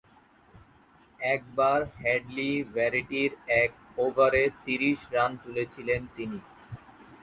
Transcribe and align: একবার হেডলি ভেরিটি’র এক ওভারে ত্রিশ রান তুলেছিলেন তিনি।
একবার 1.25 1.79
হেডলি 1.95 2.51
ভেরিটি’র 2.73 3.31
এক 3.61 3.71
ওভারে 3.97 4.43
ত্রিশ 4.59 4.99
রান 5.13 5.31
তুলেছিলেন 5.43 6.01
তিনি। 6.15 6.39